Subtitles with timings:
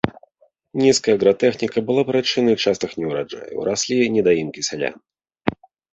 [0.83, 4.95] Нізкая агратэхніка была прычынай частых неўраджаяў, раслі нядоімкі сялян.